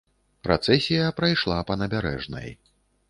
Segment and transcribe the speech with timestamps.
[0.47, 2.49] Працэсія прайшла па набярэжнай.